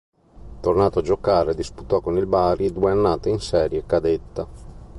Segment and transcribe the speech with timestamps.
[0.61, 4.47] Tornato a giocare, disputò con il Bari due annate in serie cadetta.